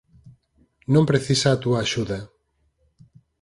Non 0.93 1.07
precisa 1.11 1.47
a 1.51 1.59
túa 1.63 1.77
axuda. 1.85 2.19